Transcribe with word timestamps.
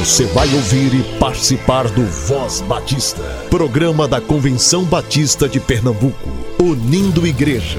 Você 0.00 0.26
vai 0.26 0.52
ouvir 0.52 0.92
e 0.92 1.18
participar 1.18 1.88
do 1.88 2.04
Voz 2.04 2.60
Batista, 2.62 3.22
programa 3.48 4.08
da 4.08 4.20
Convenção 4.20 4.82
Batista 4.82 5.48
de 5.48 5.60
Pernambuco, 5.60 6.28
unindo 6.60 7.24
igreja. 7.24 7.78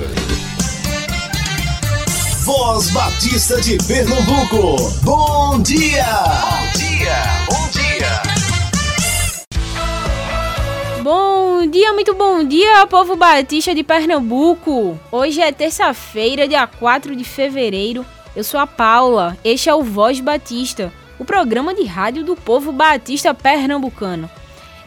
Voz 2.43 2.89
Batista 2.91 3.59
de 3.61 3.77
Pernambuco, 3.85 4.91
bom 5.03 5.61
dia! 5.61 6.05
Bom 6.41 6.79
dia, 6.79 7.23
bom 7.49 7.67
dia! 7.69 8.21
Bom 11.03 11.67
dia, 11.67 11.93
muito 11.93 12.15
bom 12.15 12.43
dia, 12.43 12.87
povo 12.87 13.17
batista 13.17 13.75
de 13.75 13.83
Pernambuco! 13.83 14.97
Hoje 15.11 15.41
é 15.41 15.51
terça-feira, 15.51 16.47
dia 16.47 16.65
4 16.65 17.13
de 17.13 17.25
fevereiro. 17.25 18.05
Eu 18.33 18.43
sou 18.43 18.59
a 18.59 18.65
Paula, 18.65 19.37
este 19.43 19.69
é 19.69 19.75
o 19.75 19.83
Voz 19.83 20.21
Batista 20.21 20.93
o 21.19 21.25
programa 21.25 21.73
de 21.73 21.83
rádio 21.83 22.23
do 22.23 22.35
povo 22.35 22.71
batista 22.71 23.33
pernambucano. 23.33 24.29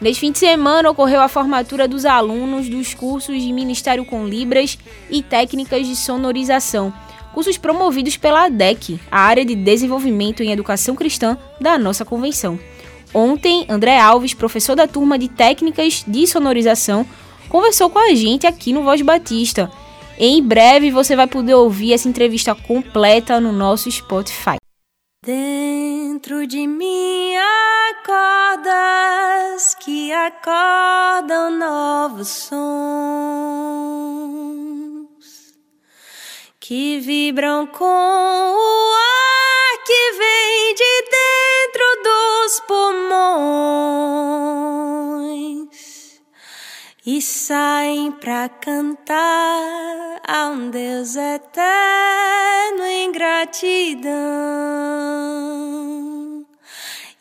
Neste 0.01 0.21
fim 0.21 0.31
de 0.31 0.39
semana 0.39 0.89
ocorreu 0.89 1.21
a 1.21 1.27
formatura 1.27 1.87
dos 1.87 2.05
alunos 2.05 2.69
dos 2.69 2.93
cursos 2.93 3.41
de 3.41 3.51
Ministério 3.51 4.05
com 4.05 4.25
Libras 4.25 4.77
e 5.09 5.21
Técnicas 5.21 5.85
de 5.85 5.95
Sonorização, 5.95 6.93
cursos 7.33 7.57
promovidos 7.57 8.15
pela 8.15 8.45
ADEC, 8.45 8.99
a 9.11 9.19
área 9.19 9.43
de 9.43 9.55
desenvolvimento 9.55 10.41
em 10.41 10.51
educação 10.51 10.95
cristã 10.95 11.37
da 11.59 11.77
nossa 11.77 12.05
convenção. 12.05 12.57
Ontem, 13.13 13.65
André 13.67 13.99
Alves, 13.99 14.33
professor 14.33 14.75
da 14.75 14.87
turma 14.87 15.17
de 15.17 15.27
Técnicas 15.27 16.03
de 16.07 16.27
Sonorização, 16.27 17.05
conversou 17.49 17.89
com 17.89 17.99
a 17.99 18.13
gente 18.13 18.47
aqui 18.47 18.71
no 18.71 18.83
Voz 18.83 19.01
Batista. 19.01 19.69
Em 20.17 20.41
breve 20.41 20.91
você 20.91 21.15
vai 21.15 21.27
poder 21.27 21.55
ouvir 21.55 21.93
essa 21.93 22.07
entrevista 22.07 22.53
completa 22.53 23.39
no 23.39 23.51
nosso 23.51 23.91
Spotify. 23.91 24.57
Dentro 26.19 26.45
de 26.45 26.67
mim 26.67 27.33
acordas 28.01 29.73
que 29.75 30.11
acordam 30.11 31.49
novos 31.49 32.27
sons 32.27 32.59
que 36.59 36.99
vibram 36.99 37.65
com 37.67 37.85
o 37.85 38.93
ar 38.95 39.77
que 39.85 40.11
vem 40.17 40.75
de 40.75 41.03
dentro 41.09 41.85
dos 42.03 42.59
pulmões 42.67 43.79
e 47.05 47.21
saem 47.21 48.11
pra 48.11 48.49
cantar 48.49 50.21
a 50.27 50.49
um 50.49 50.69
Deus 50.69 51.15
eterno 51.15 52.83
em 52.83 53.09
gratidão 53.09 54.59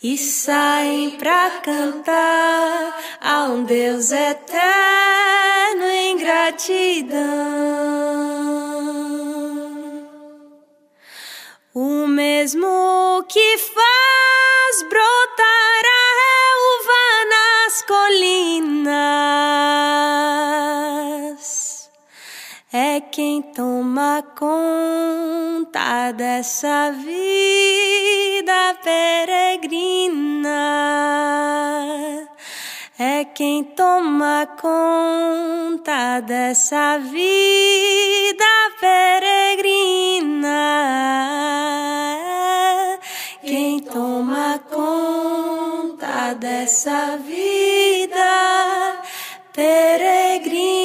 e 0.02 0.16
saem 0.16 1.10
pra 1.12 1.50
cantar 1.62 2.98
a 3.20 3.44
um 3.46 3.64
Deus 3.64 4.12
eterno 4.12 5.84
em 5.84 6.18
gratidão. 6.18 7.18
O 11.74 12.06
mesmo 12.06 13.24
que 13.28 13.58
faz 13.58 14.82
brotar 14.88 15.84
a 15.84 16.14
relva 16.22 17.24
nas 17.30 17.82
colinas 17.82 19.97
quem 23.18 23.42
toma 23.42 24.22
conta 24.38 26.12
dessa 26.12 26.92
vida 26.92 28.76
peregrina. 28.84 30.48
É 32.96 33.24
quem 33.24 33.64
toma 33.64 34.46
conta 34.60 36.20
dessa 36.20 36.98
vida 36.98 38.44
peregrina. 38.78 40.46
É 43.42 43.48
quem 43.48 43.80
toma 43.80 44.60
conta 44.70 46.34
dessa 46.34 47.16
vida 47.16 49.02
peregrina. 49.52 50.77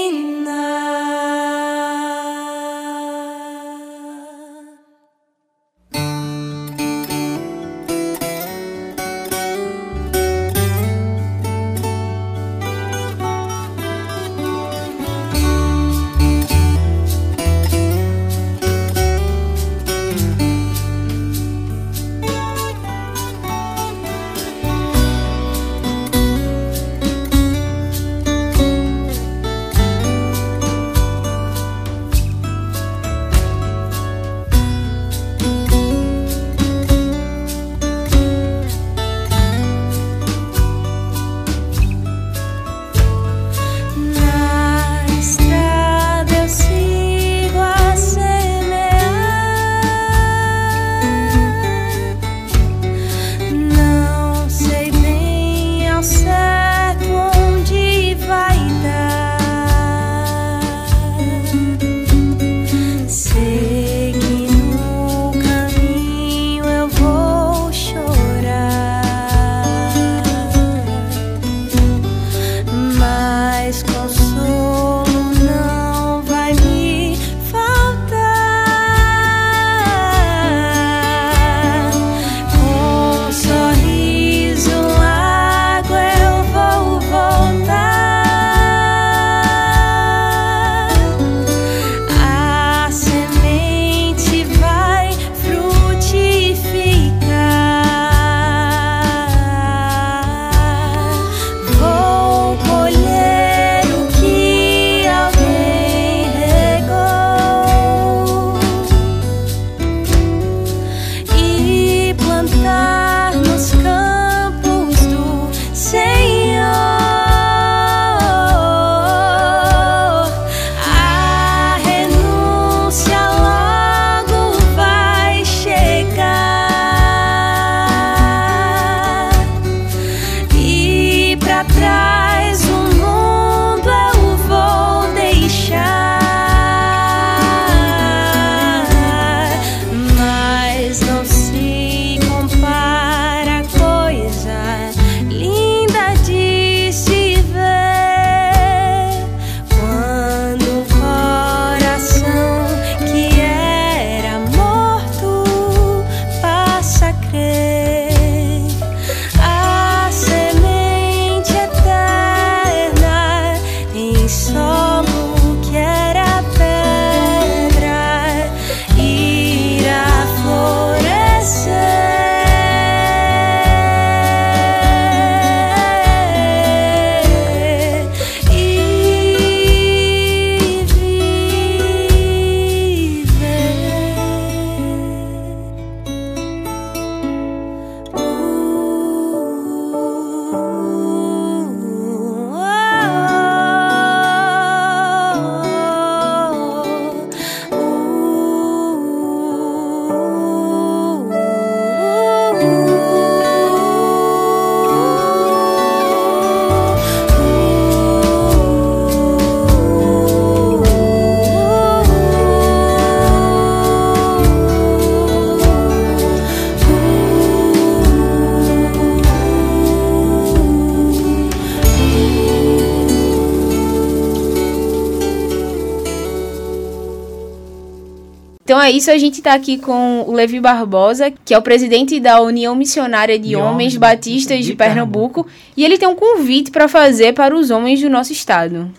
É 228.83 228.91
isso, 228.91 229.09
a 229.09 229.17
gente 229.17 229.35
está 229.35 229.53
aqui 229.53 229.77
com 229.77 230.21
o 230.27 230.33
Levi 230.33 230.59
Barbosa, 230.59 231.31
que 231.43 231.53
é 231.53 231.57
o 231.57 231.61
presidente 231.61 232.19
da 232.19 232.41
União 232.41 232.75
Missionária 232.75 233.39
de, 233.39 233.49
de 233.49 233.55
Homens 233.55 233.95
Batistas 233.95 234.65
de, 234.65 234.75
Pernambuco, 234.75 235.43
Pernambuco, 235.43 235.73
e 235.75 235.83
ele 235.83 235.97
tem 235.97 236.07
um 236.07 236.15
convite 236.15 236.69
para 236.69 236.87
fazer 236.87 237.33
para 237.33 237.55
os 237.55 237.69
homens 237.71 238.01
do 238.01 238.09
nosso 238.09 238.31
estado. 238.31 238.89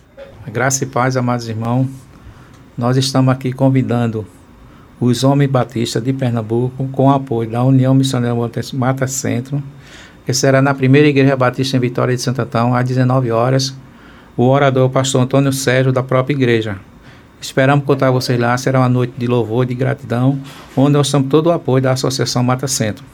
Graça 0.46 0.84
e 0.84 0.86
paz, 0.86 1.16
amados 1.16 1.48
irmãos. 1.48 1.86
Nós 2.76 2.96
estamos 2.96 3.32
aqui 3.32 3.52
convidando 3.52 4.26
os 5.00 5.22
homens 5.22 5.50
batistas 5.50 6.02
de 6.02 6.12
Pernambuco, 6.12 6.88
com 6.88 7.06
o 7.06 7.10
apoio 7.10 7.50
da 7.50 7.62
União 7.62 7.94
Missionária 7.94 8.34
Mata 8.72 9.06
Centro, 9.06 9.62
que 10.24 10.32
será 10.32 10.62
na 10.62 10.74
primeira 10.74 11.08
Igreja 11.08 11.36
Batista 11.36 11.76
em 11.76 11.80
Vitória 11.80 12.14
de 12.16 12.22
Santo 12.22 12.40
Antão, 12.40 12.74
às 12.74 12.84
19 12.84 13.30
horas. 13.30 13.74
O 14.36 14.48
orador 14.48 14.84
é 14.84 14.86
o 14.86 14.90
pastor 14.90 15.22
Antônio 15.22 15.52
Sérgio, 15.52 15.92
da 15.92 16.02
própria 16.02 16.34
igreja. 16.34 16.78
Esperamos 17.44 17.84
contar 17.84 18.10
vocês 18.10 18.40
lá. 18.40 18.56
Será 18.56 18.78
uma 18.80 18.88
noite 18.88 19.12
de 19.18 19.26
louvor, 19.26 19.66
de 19.66 19.74
gratidão, 19.74 20.40
onde 20.74 20.92
nós 20.92 21.10
temos 21.10 21.28
todo 21.28 21.48
o 21.48 21.52
apoio 21.52 21.82
da 21.82 21.92
Associação 21.92 22.42
Mata 22.42 22.66
Centro. 22.66 23.04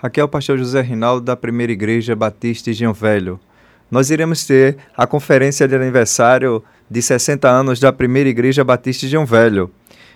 Aqui 0.00 0.20
é 0.20 0.24
o 0.24 0.28
pastor 0.28 0.56
José 0.56 0.80
Rinaldo, 0.80 1.22
da 1.22 1.34
Primeira 1.34 1.72
Igreja 1.72 2.14
Batista 2.14 2.70
de 2.70 2.78
João 2.78 2.94
Velho. 2.94 3.40
Nós 3.90 4.10
iremos 4.10 4.46
ter 4.46 4.76
a 4.96 5.08
conferência 5.08 5.66
de 5.66 5.74
aniversário 5.74 6.62
de 6.88 7.02
60 7.02 7.48
anos 7.48 7.80
da 7.80 7.92
Primeira 7.92 8.30
Igreja 8.30 8.62
Batista 8.62 9.04
de 9.04 9.10
João 9.10 9.26
Velho, 9.26 9.72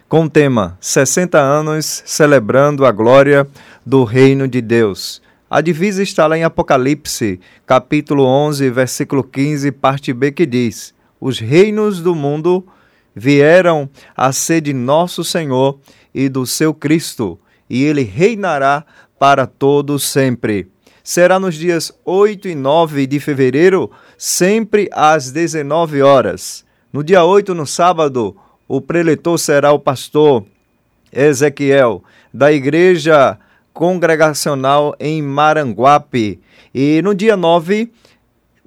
com 0.09 0.23
o 0.23 0.31
tema 0.31 0.79
60 0.81 1.37
anos 1.37 2.01
celebrando 2.07 2.87
a 2.87 2.93
glória 2.93 3.45
do 3.85 4.05
Reino 4.05 4.47
de 4.47 4.61
Deus. 4.61 5.21
A 5.51 5.61
divisa 5.61 6.01
está 6.01 6.29
lá 6.29 6.39
em 6.39 6.45
Apocalipse, 6.45 7.41
capítulo 7.67 8.25
11, 8.25 8.71
versículo 8.71 9.25
15, 9.25 9.73
parte 9.73 10.13
B, 10.13 10.31
que 10.31 10.47
diz: 10.47 10.97
Os 11.21 11.39
reinos 11.39 12.01
do 12.01 12.15
mundo 12.15 12.65
vieram 13.15 13.89
a 14.17 14.33
ser 14.33 14.61
de 14.61 14.73
nosso 14.73 15.25
Senhor 15.25 15.79
e 16.15 16.29
do 16.29 16.47
seu 16.47 16.73
Cristo, 16.73 17.39
e 17.69 17.83
ele 17.83 18.03
reinará 18.03 18.85
para 19.19 19.47
todo 19.47 19.99
sempre. 19.99 20.69
Será 21.03 21.41
nos 21.41 21.55
dias 21.55 21.93
8 22.05 22.49
e 22.49 22.55
9 22.55 23.07
de 23.07 23.19
fevereiro, 23.19 23.91
sempre 24.17 24.89
às 24.93 25.31
19 25.31 26.03
horas. 26.03 26.65
No 26.93 27.03
dia 27.03 27.25
8, 27.25 27.55
no 27.55 27.67
sábado, 27.67 28.37
o 28.69 28.81
preletor 28.81 29.39
será 29.39 29.73
o 29.73 29.79
pastor 29.79 30.45
Ezequiel, 31.11 32.05
da 32.33 32.53
Igreja 32.53 33.39
Congregacional 33.73 34.95
em 35.01 35.23
Maranguape. 35.23 36.41
E 36.75 37.01
no 37.03 37.15
dia 37.15 37.37
9, 37.37 37.91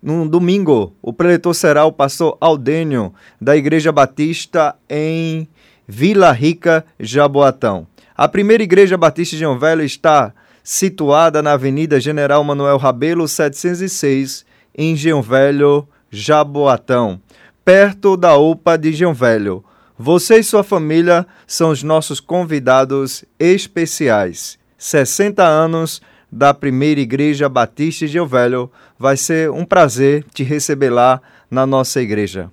no 0.01 0.27
domingo, 0.27 0.95
o 1.01 1.13
preletor 1.13 1.53
será 1.53 1.85
o 1.85 1.91
pastor 1.91 2.37
Aldênio, 2.41 3.13
da 3.39 3.55
Igreja 3.55 3.91
Batista 3.91 4.75
em 4.89 5.47
Vila 5.87 6.31
Rica, 6.31 6.85
Jaboatão. 6.99 7.85
A 8.15 8.27
primeira 8.27 8.63
Igreja 8.63 8.97
Batista 8.97 9.35
de 9.35 9.45
Velho 9.59 9.83
está 9.83 10.33
situada 10.63 11.41
na 11.41 11.53
Avenida 11.53 11.99
General 11.99 12.43
Manuel 12.43 12.77
Rabelo, 12.77 13.27
706, 13.27 14.45
em 14.75 14.95
João 14.95 15.21
Velho, 15.21 15.87
Jaboatão 16.09 17.21
perto 17.63 18.17
da 18.17 18.35
UPA 18.37 18.77
de 18.77 18.91
João 18.91 19.13
Velho. 19.13 19.63
Você 19.97 20.39
e 20.39 20.43
sua 20.43 20.63
família 20.63 21.27
são 21.45 21.69
os 21.69 21.83
nossos 21.83 22.19
convidados 22.19 23.23
especiais. 23.39 24.57
60 24.77 25.43
anos 25.43 26.01
da 26.31 26.53
primeira 26.53 27.01
Igreja 27.01 27.49
Batista 27.49 28.07
de 28.07 28.19
Velho. 28.25 28.71
Vai 28.97 29.17
ser 29.17 29.51
um 29.51 29.65
prazer 29.65 30.23
te 30.33 30.43
receber 30.43 30.89
lá 30.89 31.21
na 31.49 31.65
nossa 31.65 32.01
igreja. 32.01 32.51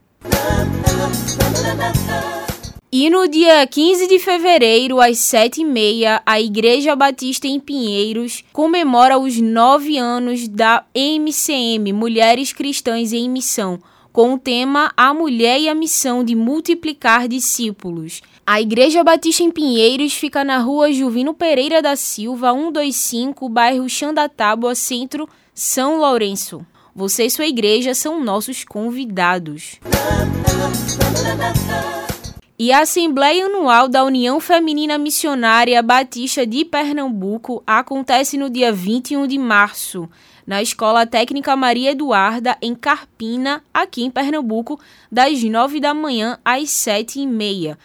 E 2.90 3.10
no 3.10 3.28
dia 3.28 3.66
15 3.66 4.08
de 4.08 4.18
fevereiro, 4.18 5.00
às 5.00 5.18
7h30, 5.18 6.22
a 6.24 6.40
Igreja 6.40 6.96
Batista 6.96 7.46
em 7.46 7.60
Pinheiros 7.60 8.42
comemora 8.52 9.18
os 9.18 9.38
nove 9.38 9.98
anos 9.98 10.48
da 10.48 10.84
MCM 10.94 11.92
Mulheres 11.92 12.52
Cristãs 12.52 13.12
em 13.12 13.28
Missão 13.28 13.78
com 14.18 14.34
o 14.34 14.38
tema 14.38 14.92
A 14.96 15.14
Mulher 15.14 15.60
e 15.60 15.68
a 15.68 15.74
Missão 15.76 16.24
de 16.24 16.34
Multiplicar 16.34 17.28
Discípulos. 17.28 18.20
A 18.50 18.62
Igreja 18.62 19.04
Batista 19.04 19.42
em 19.42 19.50
Pinheiros 19.50 20.14
fica 20.14 20.42
na 20.42 20.56
rua 20.56 20.90
Juvino 20.90 21.34
Pereira 21.34 21.82
da 21.82 21.94
Silva, 21.94 22.50
125, 22.50 23.46
bairro 23.46 23.86
Xandatábua, 23.90 24.74
centro 24.74 25.28
São 25.52 25.98
Lourenço. 25.98 26.64
Você 26.94 27.26
e 27.26 27.30
sua 27.30 27.44
igreja 27.44 27.92
são 27.92 28.24
nossos 28.24 28.64
convidados. 28.64 29.78
E 32.58 32.72
a 32.72 32.80
Assembleia 32.80 33.44
Anual 33.44 33.86
da 33.86 34.02
União 34.02 34.40
Feminina 34.40 34.96
Missionária 34.96 35.82
Batista 35.82 36.46
de 36.46 36.64
Pernambuco 36.64 37.62
acontece 37.66 38.38
no 38.38 38.48
dia 38.48 38.72
21 38.72 39.26
de 39.26 39.36
março 39.36 40.08
na 40.46 40.62
Escola 40.62 41.04
Técnica 41.04 41.54
Maria 41.54 41.90
Eduarda, 41.90 42.56
em 42.62 42.74
Carpina, 42.74 43.62
aqui 43.74 44.02
em 44.02 44.10
Pernambuco, 44.10 44.80
das 45.12 45.42
9 45.42 45.78
da 45.78 45.92
manhã 45.92 46.38
às 46.42 46.70
7 46.70 47.20
e 47.20 47.26
meia. 47.26 47.78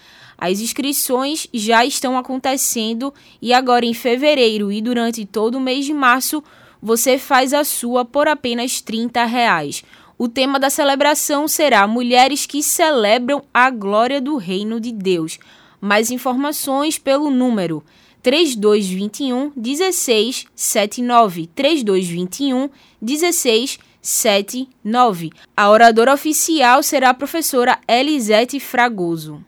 As 0.44 0.60
inscrições 0.60 1.48
já 1.54 1.86
estão 1.86 2.18
acontecendo 2.18 3.14
e 3.42 3.54
agora 3.54 3.86
em 3.86 3.94
fevereiro 3.94 4.74
e 4.74 4.82
durante 4.82 5.26
todo 5.26 5.56
o 5.56 5.62
mês 5.62 5.86
de 5.86 5.94
março 5.94 6.44
você 6.82 7.18
faz 7.18 7.54
a 7.54 7.64
sua 7.64 8.04
por 8.04 8.28
apenas 8.28 8.82
30 8.82 9.24
reais. 9.24 9.86
O 10.18 10.28
tema 10.28 10.60
da 10.60 10.70
celebração 10.70 11.48
será 11.48 11.88
Mulheres 11.88 12.46
que 12.46 12.62
celebram 12.62 13.42
a 13.54 13.70
glória 13.70 14.20
do 14.20 14.36
reino 14.36 14.82
de 14.82 14.92
Deus. 14.92 15.40
Mais 15.80 16.12
informações 16.12 17.00
pelo 17.00 17.30
número 17.30 17.82
3221 18.22 19.54
1679 19.56 21.48
3221 21.56 22.70
1679. 23.02 25.30
A 25.56 25.70
oradora 25.70 26.14
oficial 26.14 26.84
será 26.84 27.12
a 27.12 27.14
professora 27.14 27.80
Elisete 27.88 28.60
Fragoso. 28.60 29.42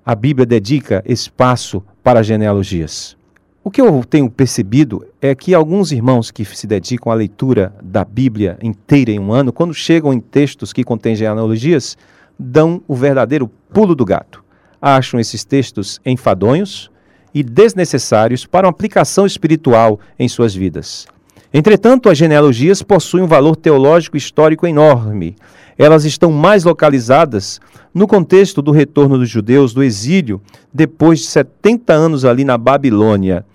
a 0.04 0.16
Bíblia 0.16 0.46
dedica 0.46 1.04
espaço 1.06 1.84
para 2.04 2.24
genealogias? 2.24 3.16
O 3.64 3.70
que 3.70 3.80
eu 3.82 4.04
tenho 4.04 4.30
percebido 4.30 5.06
é 5.22 5.36
que 5.36 5.54
alguns 5.54 5.92
irmãos 5.92 6.32
que 6.32 6.44
se 6.44 6.66
dedicam 6.66 7.12
à 7.12 7.16
leitura 7.16 7.76
da 7.84 8.04
Bíblia 8.04 8.58
inteira 8.64 9.12
em 9.12 9.20
um 9.20 9.32
ano, 9.32 9.54
quando 9.54 9.74
chegam 9.74 10.12
em 10.12 10.20
textos 10.20 10.74
que 10.74 10.84
contêm 10.84 11.16
genealogias, 11.16 11.96
dão 12.40 12.82
o 12.88 12.96
verdadeiro 12.96 13.48
pulo 13.72 13.94
do 13.94 14.06
gato 14.06 14.44
acham 14.82 15.20
esses 15.20 15.44
textos 15.44 16.00
enfadonhos 16.06 16.90
e 17.34 17.44
desnecessários 17.44 18.46
para 18.46 18.68
uma 18.68 18.72
aplicação 18.72 19.26
espiritual 19.26 20.00
em 20.18 20.28
suas 20.28 20.56
vidas. 20.56 21.08
Entretanto, 21.54 22.10
as 22.10 22.18
genealogias 22.18 22.82
possuem 22.82 23.24
um 23.24 23.28
valor 23.28 23.56
teológico 23.56 24.18
histórico 24.18 24.68
enorme. 24.68 25.36
elas 25.78 26.04
estão 26.04 26.30
mais 26.30 26.66
localizadas 26.66 27.60
no 27.94 28.06
contexto 28.06 28.62
do 28.62 28.72
retorno 28.72 29.18
dos 29.18 29.30
judeus 29.30 29.74
do 29.74 29.82
exílio 29.82 30.42
depois 30.74 31.20
de 31.20 31.26
70 31.28 31.94
anos 31.94 32.26
ali 32.26 32.44
na 32.44 32.58
Babilônia. 32.58 33.46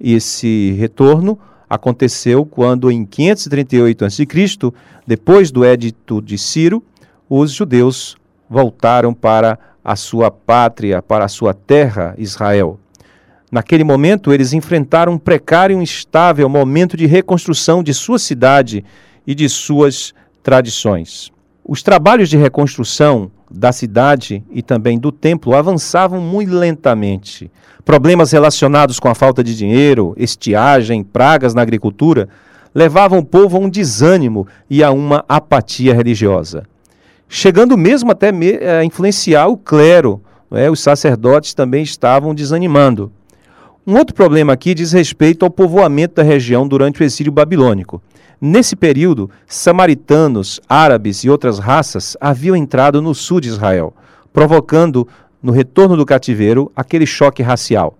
Esse 0.00 0.72
retorno 0.78 1.38
aconteceu 1.68 2.46
quando, 2.46 2.90
em 2.90 3.04
538 3.04 4.04
a.C., 4.06 4.26
depois 5.06 5.50
do 5.50 5.64
Edito 5.64 6.22
de 6.22 6.38
Ciro, 6.38 6.82
os 7.28 7.52
judeus 7.52 8.16
voltaram 8.48 9.12
para 9.12 9.58
a 9.84 9.94
sua 9.94 10.30
pátria, 10.30 11.02
para 11.02 11.26
a 11.26 11.28
sua 11.28 11.52
terra, 11.52 12.14
Israel. 12.16 12.80
Naquele 13.52 13.84
momento, 13.84 14.32
eles 14.32 14.52
enfrentaram 14.52 15.12
um 15.12 15.18
precário 15.18 15.78
e 15.78 15.82
instável 15.82 16.48
momento 16.48 16.96
de 16.96 17.06
reconstrução 17.06 17.82
de 17.82 17.92
sua 17.92 18.18
cidade 18.18 18.84
e 19.26 19.34
de 19.34 19.48
suas 19.48 20.14
tradições. 20.42 21.30
Os 21.64 21.82
trabalhos 21.82 22.28
de 22.28 22.36
reconstrução 22.36 23.30
da 23.50 23.72
cidade 23.72 24.42
e 24.50 24.62
também 24.62 24.98
do 24.98 25.12
templo 25.12 25.54
avançavam 25.54 26.20
muito 26.20 26.52
lentamente. 26.52 27.50
Problemas 27.84 28.32
relacionados 28.32 28.98
com 28.98 29.08
a 29.08 29.14
falta 29.14 29.44
de 29.44 29.56
dinheiro, 29.56 30.14
estiagem, 30.16 31.04
pragas 31.04 31.54
na 31.54 31.62
agricultura 31.62 32.28
levavam 32.74 33.20
o 33.20 33.24
povo 33.24 33.56
a 33.56 33.60
um 33.60 33.70
desânimo 33.70 34.48
e 34.68 34.82
a 34.82 34.90
uma 34.90 35.24
apatia 35.28 35.94
religiosa, 35.94 36.64
chegando 37.34 37.76
mesmo 37.76 38.12
até 38.12 38.30
a 38.78 38.84
influenciar 38.84 39.48
o 39.48 39.56
clero. 39.56 40.22
É? 40.52 40.70
Os 40.70 40.78
sacerdotes 40.78 41.52
também 41.52 41.82
estavam 41.82 42.32
desanimando. 42.32 43.10
Um 43.84 43.96
outro 43.96 44.14
problema 44.14 44.52
aqui 44.52 44.72
diz 44.72 44.92
respeito 44.92 45.44
ao 45.44 45.50
povoamento 45.50 46.14
da 46.14 46.22
região 46.22 46.66
durante 46.66 47.02
o 47.02 47.04
exílio 47.04 47.32
babilônico. 47.32 48.00
Nesse 48.40 48.76
período, 48.76 49.28
samaritanos, 49.48 50.60
árabes 50.68 51.24
e 51.24 51.28
outras 51.28 51.58
raças 51.58 52.16
haviam 52.20 52.54
entrado 52.54 53.02
no 53.02 53.12
sul 53.14 53.40
de 53.40 53.48
Israel, 53.48 53.92
provocando, 54.32 55.06
no 55.42 55.50
retorno 55.50 55.96
do 55.96 56.06
cativeiro, 56.06 56.70
aquele 56.76 57.04
choque 57.04 57.42
racial. 57.42 57.98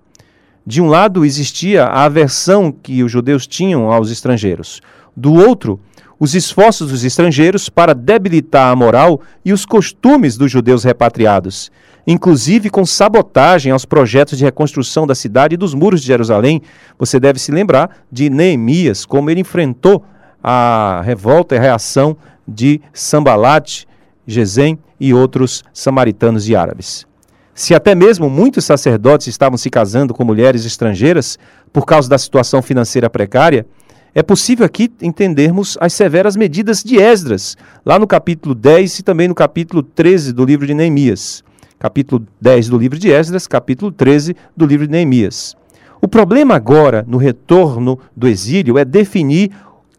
De 0.64 0.80
um 0.80 0.86
lado, 0.86 1.24
existia 1.24 1.84
a 1.86 2.04
aversão 2.04 2.70
que 2.70 3.02
os 3.02 3.10
judeus 3.10 3.48
tinham 3.48 3.90
aos 3.90 4.12
estrangeiros. 4.12 4.80
Do 5.16 5.32
outro, 5.34 5.80
os 6.18 6.34
esforços 6.34 6.90
dos 6.90 7.04
estrangeiros 7.04 7.68
para 7.68 7.94
debilitar 7.94 8.70
a 8.70 8.76
moral 8.76 9.20
e 9.44 9.52
os 9.52 9.66
costumes 9.66 10.36
dos 10.36 10.50
judeus 10.50 10.84
repatriados, 10.84 11.70
inclusive 12.06 12.70
com 12.70 12.84
sabotagem 12.84 13.72
aos 13.72 13.84
projetos 13.84 14.38
de 14.38 14.44
reconstrução 14.44 15.06
da 15.06 15.14
cidade 15.14 15.54
e 15.54 15.58
dos 15.58 15.74
muros 15.74 16.00
de 16.00 16.06
Jerusalém. 16.06 16.62
Você 16.98 17.18
deve 17.18 17.38
se 17.38 17.50
lembrar 17.50 17.90
de 18.10 18.30
Neemias, 18.30 19.04
como 19.04 19.30
ele 19.30 19.40
enfrentou 19.40 20.04
a 20.42 21.02
revolta 21.04 21.54
e 21.54 21.58
a 21.58 21.62
reação 21.62 22.16
de 22.46 22.80
Sambalat, 22.92 23.84
Gesem 24.26 24.78
e 24.98 25.12
outros 25.12 25.62
samaritanos 25.72 26.48
e 26.48 26.56
árabes. 26.56 27.06
Se 27.54 27.74
até 27.74 27.94
mesmo 27.94 28.28
muitos 28.28 28.64
sacerdotes 28.64 29.26
estavam 29.26 29.56
se 29.56 29.70
casando 29.70 30.12
com 30.12 30.24
mulheres 30.24 30.64
estrangeiras 30.64 31.38
por 31.72 31.86
causa 31.86 32.08
da 32.08 32.18
situação 32.18 32.60
financeira 32.60 33.08
precária, 33.08 33.66
é 34.14 34.22
possível 34.22 34.64
aqui 34.64 34.90
entendermos 35.02 35.76
as 35.80 35.92
severas 35.92 36.36
medidas 36.36 36.84
de 36.84 36.98
Esdras, 36.98 37.56
lá 37.84 37.98
no 37.98 38.06
capítulo 38.06 38.54
10 38.54 39.00
e 39.00 39.02
também 39.02 39.26
no 39.26 39.34
capítulo 39.34 39.82
13 39.82 40.32
do 40.32 40.44
livro 40.44 40.66
de 40.66 40.72
Neemias. 40.72 41.42
Capítulo 41.80 42.24
10 42.40 42.68
do 42.68 42.78
livro 42.78 42.96
de 42.96 43.10
Esdras, 43.10 43.48
capítulo 43.48 43.90
13 43.90 44.36
do 44.56 44.64
livro 44.64 44.86
de 44.86 44.92
Neemias. 44.92 45.56
O 46.00 46.06
problema 46.06 46.54
agora, 46.54 47.04
no 47.08 47.16
retorno 47.16 47.98
do 48.16 48.28
exílio, 48.28 48.78
é 48.78 48.84
definir 48.84 49.50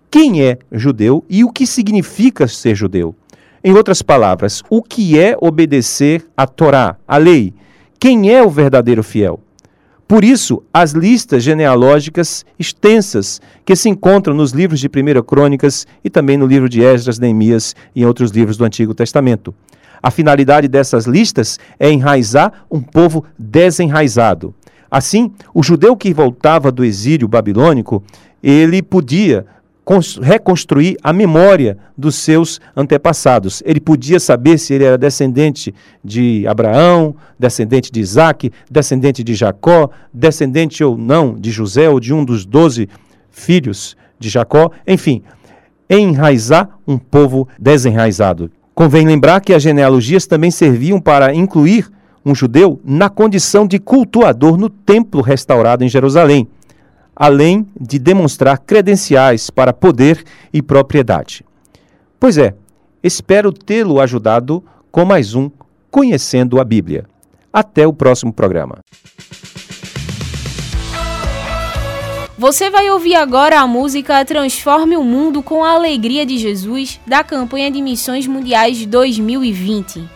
quem 0.10 0.42
é 0.42 0.60
judeu 0.72 1.26
e 1.30 1.44
o 1.44 1.52
que 1.52 1.68
significa 1.68 2.48
ser 2.48 2.74
judeu. 2.74 3.14
Em 3.62 3.74
outras 3.74 4.02
palavras, 4.02 4.64
o 4.70 4.82
que 4.82 5.20
é 5.20 5.36
obedecer 5.42 6.26
à 6.38 6.48
Torá, 6.48 6.96
à 7.06 7.18
lei? 7.18 7.54
Quem 8.00 8.32
é 8.32 8.42
o 8.42 8.50
verdadeiro 8.50 9.04
fiel? 9.04 9.42
Por 10.08 10.24
isso, 10.24 10.62
as 10.72 10.92
listas 10.92 11.44
genealógicas 11.44 12.46
extensas 12.60 13.42
que 13.66 13.76
se 13.76 13.90
encontram 13.90 14.36
nos 14.36 14.52
livros 14.52 14.80
de 14.80 14.88
1 14.88 15.24
Crônicas 15.24 15.88
e 16.04 16.12
também 16.12 16.38
no 16.38 16.46
livro 16.46 16.70
de 16.70 16.84
Esdras, 16.84 17.18
Neemias 17.18 17.76
e 17.96 18.06
outros 18.06 18.30
livros 18.30 18.56
do 18.56 18.64
Antigo 18.64 18.94
Testamento. 18.94 19.54
A 20.04 20.12
finalidade 20.12 20.68
dessas 20.68 21.08
listas 21.08 21.60
é 21.80 21.90
enraizar 21.90 22.66
um 22.70 22.80
povo 22.80 23.26
desenraizado. 23.40 24.54
Assim, 24.92 25.32
o 25.52 25.64
judeu 25.64 25.98
que 25.98 26.14
voltava 26.14 26.72
do 26.72 26.86
exílio 26.86 27.28
babilônico, 27.28 28.04
ele 28.44 28.84
podia 28.84 29.48
reconstruir 30.22 30.98
a 31.04 31.14
memória 31.14 31.78
dos 31.96 32.16
seus 32.16 32.60
antepassados. 32.76 33.62
Ele 33.66 33.80
podia 33.80 34.20
saber 34.20 34.58
se 34.58 34.74
ele 34.74 34.84
era 34.84 34.98
descendente 34.98 35.74
de 36.04 36.46
Abraão, 36.48 37.16
descendente 37.38 37.92
de 37.92 38.00
Isaac, 38.00 38.52
descendente 38.70 39.24
de 39.24 39.36
Jacó, 39.36 39.90
descendente 40.12 40.84
ou 40.84 40.98
não 40.98 41.36
de 41.36 41.52
José 41.52 41.88
ou 41.88 42.00
de 42.00 42.14
um 42.14 42.26
dos 42.26 42.46
doze 42.46 42.90
filhos 43.30 43.96
de 44.20 44.28
Jacó. 44.28 44.72
Enfim, 44.88 45.22
enraizar 45.88 46.70
um 46.88 46.98
povo 46.98 47.48
desenraizado. 47.60 48.50
Convém 48.74 49.06
lembrar 49.06 49.40
que 49.40 49.54
as 49.54 49.62
genealogias 49.62 50.26
também 50.26 50.50
serviam 50.50 51.00
para 51.00 51.34
incluir 51.34 51.88
um 52.26 52.34
judeu 52.34 52.82
na 52.84 53.08
condição 53.08 53.68
de 53.68 53.78
cultuador 53.78 54.58
no 54.58 54.68
templo 54.68 55.22
restaurado 55.22 55.84
em 55.84 55.88
Jerusalém 55.88 56.48
além 57.16 57.66
de 57.80 57.98
demonstrar 57.98 58.60
credenciais 58.60 59.50
para 59.50 59.72
poder 59.72 60.24
e 60.52 60.62
propriedade. 60.62 61.46
Pois 62.20 62.38
é, 62.38 62.56
espero 63.02 63.54
tê-lo 63.54 64.00
ajudado 64.02 64.64
com 64.92 65.06
mais 65.06 65.34
um 65.36 65.50
Conhecendo 65.90 66.60
a 66.60 66.64
Bíblia. 66.64 67.06
Até 67.54 67.88
o 67.88 67.94
próximo 67.94 68.34
programa. 68.34 68.80
Você 72.38 72.70
vai 72.70 72.90
ouvir 72.90 73.16
agora 73.16 73.62
a 73.62 73.68
música 73.68 74.26
Transforme 74.26 74.98
o 74.98 75.04
Mundo 75.04 75.42
com 75.42 75.64
a 75.64 75.72
Alegria 75.72 76.26
de 76.26 76.38
Jesus, 76.38 77.00
da 77.08 77.24
campanha 77.24 77.72
de 77.72 77.82
Missões 77.82 78.28
Mundiais 78.28 78.86
2020. 78.86 80.15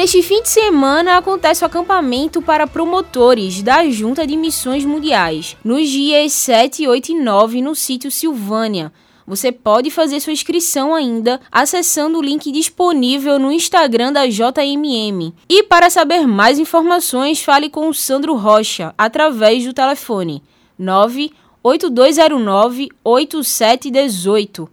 Neste 0.00 0.22
fim 0.22 0.42
de 0.42 0.48
semana 0.48 1.18
acontece 1.18 1.62
o 1.62 1.66
acampamento 1.66 2.40
para 2.40 2.66
promotores 2.66 3.62
da 3.62 3.86
Junta 3.90 4.26
de 4.26 4.34
Missões 4.34 4.82
Mundiais, 4.82 5.58
nos 5.62 5.90
dias 5.90 6.32
7, 6.32 6.88
8 6.88 7.12
e 7.12 7.20
9 7.20 7.60
no 7.60 7.74
sítio 7.74 8.10
Silvânia. 8.10 8.90
Você 9.26 9.52
pode 9.52 9.90
fazer 9.90 10.20
sua 10.20 10.32
inscrição 10.32 10.94
ainda 10.94 11.38
acessando 11.52 12.16
o 12.16 12.22
link 12.22 12.50
disponível 12.50 13.38
no 13.38 13.52
Instagram 13.52 14.10
da 14.10 14.26
JMM. 14.26 15.34
E 15.46 15.64
para 15.64 15.90
saber 15.90 16.26
mais 16.26 16.58
informações, 16.58 17.42
fale 17.42 17.68
com 17.68 17.86
o 17.86 17.92
Sandro 17.92 18.34
Rocha 18.36 18.94
através 18.96 19.66
do 19.66 19.74
telefone 19.74 20.42
98209 20.78 22.88
8718. 23.04 24.66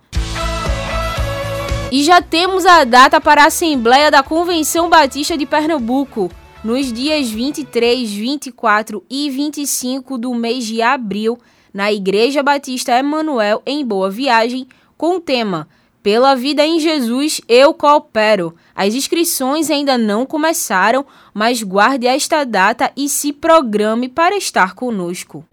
E 1.90 2.04
já 2.04 2.22
temos 2.22 2.66
a 2.66 2.84
data 2.84 3.22
para 3.22 3.44
a 3.44 3.48
Assembleia 3.48 4.12
da 4.12 4.22
Convenção 4.22 4.90
Batista 4.90 5.38
de 5.38 5.46
Pernambuco, 5.46 6.30
nos 6.62 6.92
dias 6.92 7.30
23, 7.30 8.12
24 8.12 9.06
e 9.10 9.30
25 9.30 10.18
do 10.18 10.36
mês 10.36 10.66
de 10.66 10.82
abril, 10.82 11.38
na 11.74 11.92
Igreja 11.92 12.44
Batista 12.44 12.92
Emanuel, 12.92 13.62
em 13.66 13.86
Boa 13.86 14.10
Viagem, 14.12 14.68
com 14.98 15.16
o 15.16 15.22
tema 15.22 15.66
Pela 16.04 16.36
Vida 16.36 16.66
em 16.66 16.78
Jesus 16.78 17.40
Eu 17.48 17.74
Coopero. 17.74 18.54
As 18.76 18.94
inscrições 18.94 19.72
ainda 19.72 19.98
não 19.98 20.26
começaram, 20.26 21.06
mas 21.34 21.64
guarde 21.64 22.06
esta 22.06 22.44
data 22.44 22.92
e 22.98 23.08
se 23.08 23.32
programe 23.32 24.10
para 24.10 24.36
estar 24.36 24.76
conosco. 24.76 25.46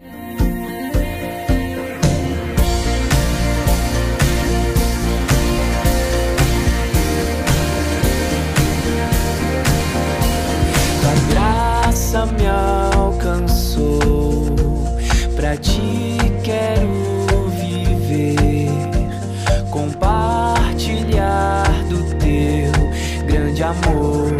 Me 12.26 12.46
alcançou, 12.96 14.46
pra 15.36 15.56
ti 15.56 16.16
quero 16.42 16.88
viver, 17.58 18.68
compartilhar 19.70 21.64
do 21.88 22.02
teu 22.18 22.72
grande 23.26 23.62
amor. 23.62 24.33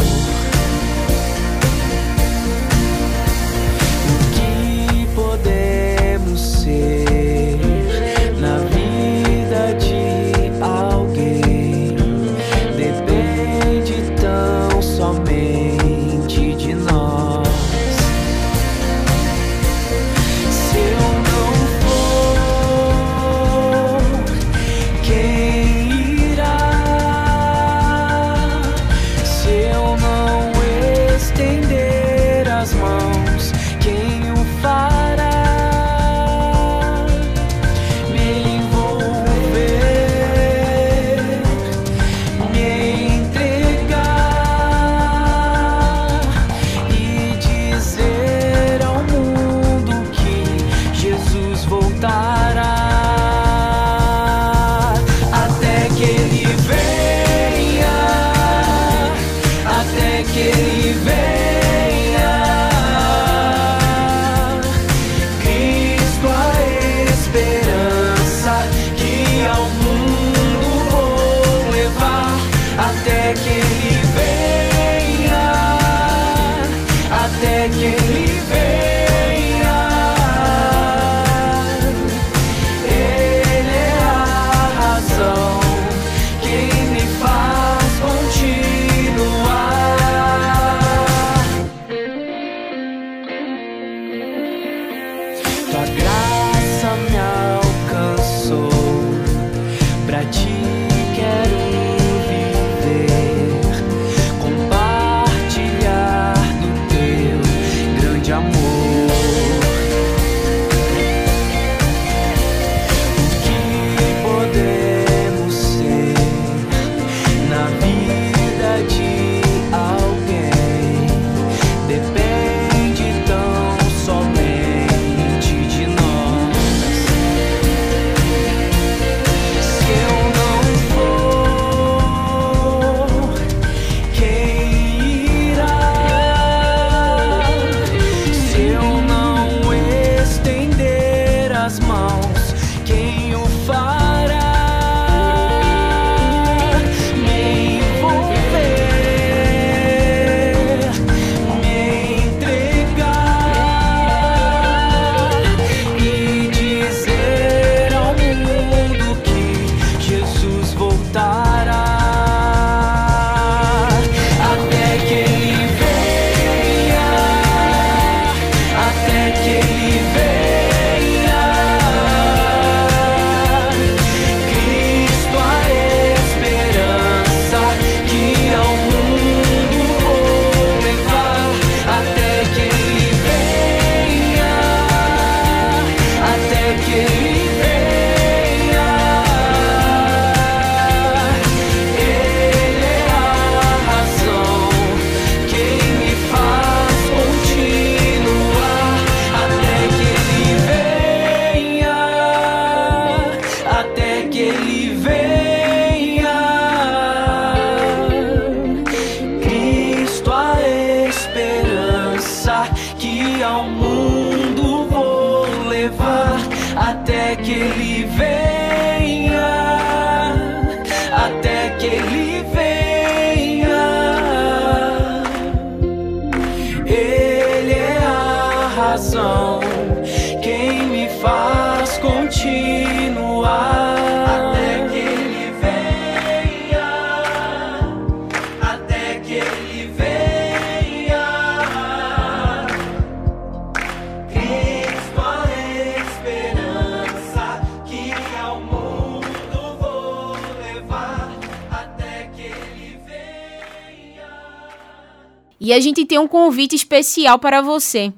E 255.64 255.72
a 255.72 255.80
gente 255.80 256.04
tem 256.04 256.18
um 256.18 256.28
convite 256.28 256.76
especial 256.76 257.38
para 257.38 257.62
você, 257.62 258.12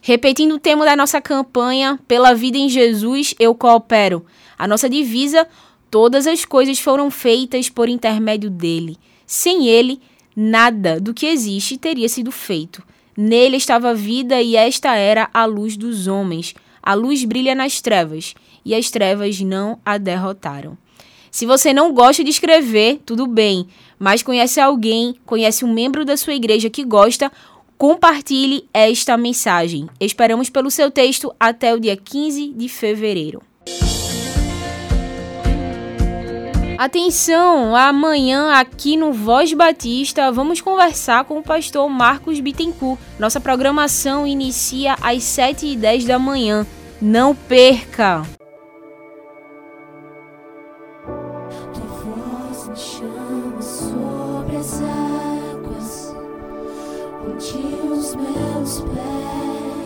Repetindo 0.03 0.57
o 0.57 0.59
tema 0.59 0.85
da 0.85 0.95
nossa 0.97 1.21
campanha, 1.21 1.99
Pela 2.09 2.35
Vida 2.35 2.59
em 2.59 2.69
Jesus, 2.69 3.35
eu 3.39 3.55
coopero. 3.55 4.27
A 4.59 4.67
nossa 4.67 4.91
divisa, 4.91 5.47
todas 5.91 6.27
as 6.27 6.45
coisas 6.45 6.81
foram 6.81 7.11
feitas 7.11 7.69
por 7.69 7.89
intermédio 7.89 8.51
dele. 8.51 8.97
Sem 9.27 9.69
ele, 9.69 10.01
nada 10.35 11.01
do 11.01 11.15
que 11.15 11.27
existe 11.27 11.77
teria 11.77 12.09
sido 12.09 12.33
feito. 12.33 12.83
Nele 13.17 13.57
estava 13.57 13.91
a 13.91 13.95
vida 13.95 14.43
e 14.43 14.57
esta 14.57 14.97
era 14.97 15.31
a 15.33 15.45
luz 15.45 15.77
dos 15.77 16.07
homens. 16.07 16.55
A 16.83 16.95
luz 16.95 17.25
brilha 17.25 17.55
nas 17.55 17.81
trevas 17.81 18.35
e 18.65 18.75
as 18.75 18.91
trevas 18.91 19.41
não 19.41 19.79
a 19.85 19.99
derrotaram. 19.99 20.77
Se 21.31 21.47
você 21.47 21.73
não 21.73 21.95
gosta 21.95 22.23
de 22.23 22.31
escrever, 22.31 23.01
tudo 23.07 23.27
bem, 23.27 23.67
mas 23.99 24.23
conhece 24.23 24.61
alguém, 24.61 25.15
conhece 25.25 25.65
um 25.65 25.73
membro 25.73 26.05
da 26.05 26.17
sua 26.17 26.35
igreja 26.35 26.69
que 26.69 26.85
gosta 26.85 27.33
Compartilhe 27.83 28.69
esta 28.73 29.17
mensagem. 29.17 29.89
Esperamos 29.99 30.49
pelo 30.49 30.71
seu 30.71 30.89
texto 30.89 31.35
até 31.41 31.75
o 31.75 31.81
dia 31.81 31.97
15 31.97 32.53
de 32.55 32.69
fevereiro. 32.69 33.43
Atenção, 36.79 37.75
amanhã 37.75 38.53
aqui 38.53 38.97
no 38.97 39.13
Voz 39.13 39.53
Batista 39.53 40.31
vamos 40.31 40.61
conversar 40.61 41.25
com 41.25 41.41
o 41.41 41.43
pastor 41.43 41.91
Marcos 41.91 42.39
Bittencourt. 42.39 43.01
Nossa 43.19 43.41
programação 43.41 44.25
inicia 44.25 44.95
às 45.03 45.25
7h10 45.25 46.07
da 46.07 46.21
manhã. 46.21 46.65
Não 47.01 47.35
perca! 47.35 48.23
Guia-me 52.75 53.61
para 58.81 59.82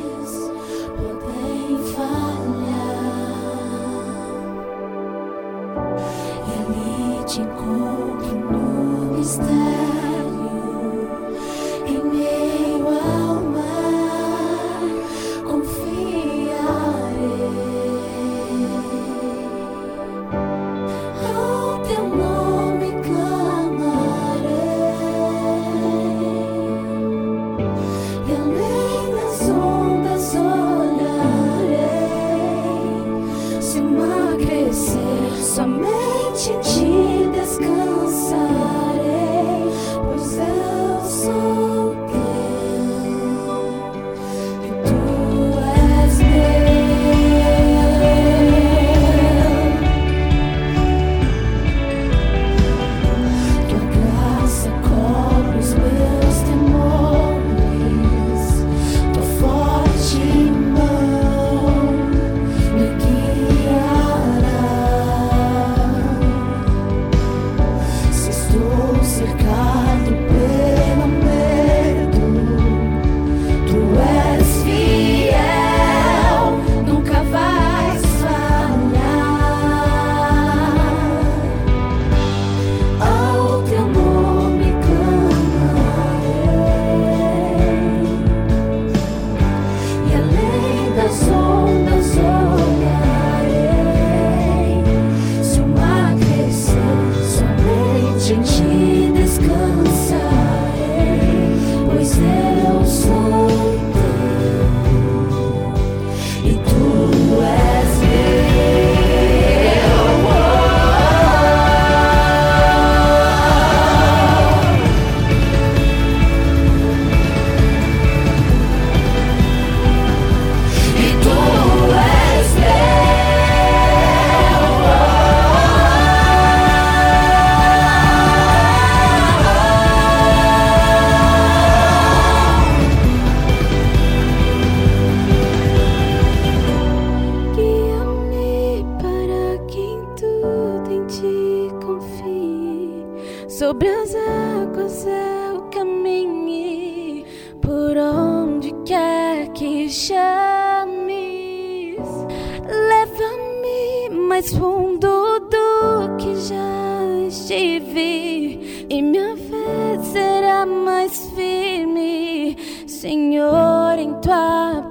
que 163.06 163.12
em 163.12 164.14
tua 164.20 164.82